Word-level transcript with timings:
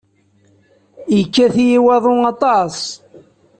Yekkat-iyi 1.15 1.79
waḍu 1.85 2.15
aṭas. 2.31 2.77